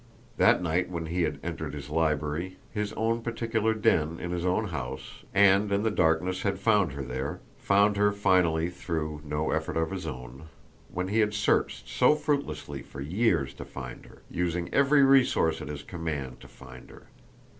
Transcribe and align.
That 0.37 0.63
night 0.63 0.89
when 0.89 1.05
he 1.05 1.21
had 1.21 1.39
entered 1.43 1.75
his 1.75 1.91
library, 1.91 2.57
his 2.73 2.91
own 2.93 3.21
particular 3.21 3.75
den 3.75 4.19
in 4.19 4.31
his 4.31 4.43
own 4.47 4.69
house, 4.69 5.23
and 5.31 5.71
in 5.71 5.83
the 5.83 5.91
darkness 5.91 6.41
had 6.41 6.57
found 6.57 6.93
her 6.93 7.03
there 7.03 7.39
found 7.59 7.97
her 7.97 8.11
finally 8.11 8.71
through 8.71 9.21
no 9.23 9.51
effort 9.51 9.77
of 9.77 9.91
his 9.91 10.07
own, 10.07 10.47
when 10.89 11.09
he 11.09 11.19
had 11.19 11.35
searched 11.35 11.87
so 11.87 12.15
fruitlessly 12.15 12.81
for 12.81 12.99
years 12.99 13.53
to 13.53 13.63
find 13.63 14.07
her, 14.07 14.23
using 14.27 14.73
every 14.73 15.03
resource 15.03 15.61
at 15.61 15.67
his 15.67 15.83
command 15.83 16.39
to 16.41 16.47
find 16.47 16.89
her! 16.89 17.03